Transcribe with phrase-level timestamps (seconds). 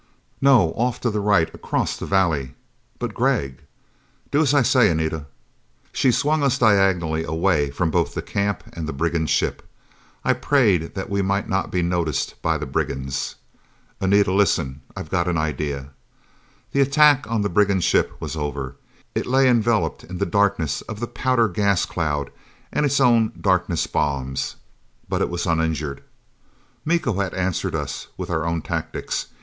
[0.41, 0.71] "No!
[0.73, 2.55] Off to the right, across the valley."
[2.97, 3.59] "But Gregg!"
[4.31, 5.27] "Do as I say, Anita."
[5.93, 9.61] She swung us diagonally away from both the camp and the brigand ship.
[10.25, 13.35] I prayed that we might not be noticed by the brigands.
[13.99, 15.91] "Anita, listen: I've got an idea!"
[16.71, 18.77] The attack on the brigand ship was over.
[19.13, 22.31] It lay enveloped in the darkness of the powder gas cloud
[22.73, 24.55] and its own darkness bombs.
[25.07, 26.01] But it was uninjured.
[26.85, 29.27] Miko had answered us with our own tactics.